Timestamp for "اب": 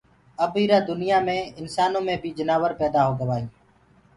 0.43-0.51